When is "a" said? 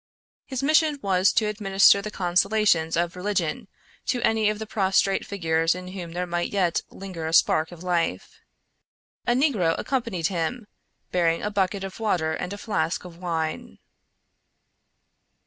7.27-7.33, 9.27-9.33, 11.43-11.51, 12.51-12.57